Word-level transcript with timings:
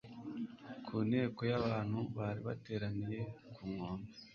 ku 0.85 0.95
nteko 1.07 1.39
y'abantu 1.51 1.97
bari 2.15 2.39
bateraniye 2.47 3.21
ku 3.53 3.61
nkombe. 3.71 4.09